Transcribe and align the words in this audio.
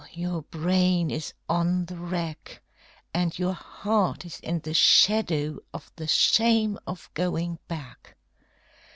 your 0.13 0.41
brain 0.41 1.11
is 1.11 1.31
on 1.47 1.85
the 1.85 1.95
rack, 1.95 2.63
And 3.13 3.37
your 3.37 3.53
heart 3.53 4.25
is 4.25 4.39
in 4.39 4.61
the 4.61 4.73
shadow 4.73 5.59
of 5.75 5.91
the 5.95 6.07
shame 6.07 6.79
of 6.87 7.07
going 7.13 7.59
back. 7.67 8.15